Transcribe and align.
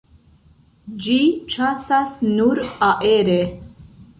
Ĝi 1.07 1.17
ĉasas 1.55 2.17
nur 2.31 2.63
aere. 2.89 3.41